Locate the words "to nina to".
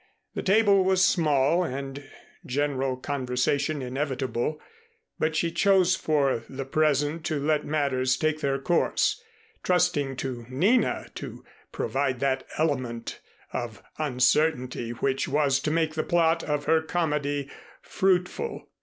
10.15-11.45